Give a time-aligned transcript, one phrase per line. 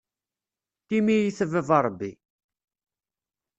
[0.87, 2.11] Tim-iyi-t a baba Ṛebbi.